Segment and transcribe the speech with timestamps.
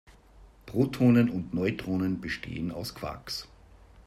[0.65, 3.47] Protonen und Neutronen bestehen aus Quarks.